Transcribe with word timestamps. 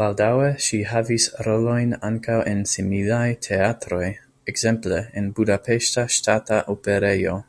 Baldaŭe 0.00 0.46
ŝi 0.68 0.80
havis 0.92 1.26
rolojn 1.48 1.94
ankaŭ 2.08 2.38
en 2.54 2.64
similaj 2.72 3.28
teatroj, 3.48 4.04
ekzemple 4.54 5.00
en 5.22 5.32
Budapeŝta 5.40 6.06
Ŝtata 6.18 6.60
Operejo. 6.76 7.40